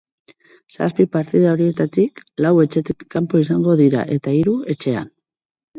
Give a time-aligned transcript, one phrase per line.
[0.75, 5.17] Zazpi partida horietatik, lau etxetik kanpo izango dira eta hiru, etxean.